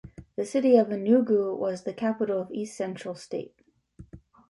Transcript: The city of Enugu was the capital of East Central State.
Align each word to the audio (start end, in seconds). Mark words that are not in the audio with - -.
The 0.35 0.47
city 0.47 0.77
of 0.77 0.87
Enugu 0.87 1.55
was 1.55 1.83
the 1.83 1.93
capital 1.93 2.41
of 2.41 2.49
East 2.49 2.75
Central 2.75 3.13
State. 3.13 3.53